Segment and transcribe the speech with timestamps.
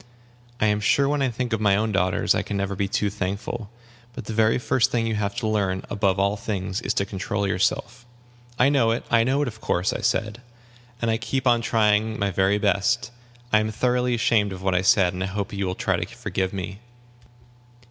[0.59, 3.11] I am sure when I think of my own daughters I can never be too
[3.11, 3.69] thankful.
[4.13, 7.45] But the very first thing you have to learn, above all things, is to control
[7.47, 8.03] yourself."
[8.57, 10.41] "I know it I know it, of course," I said;
[11.03, 13.11] "and I keep on trying my very best.
[13.53, 16.05] I am thoroughly ashamed of what I said, and I hope you will try to
[16.07, 16.79] forgive me."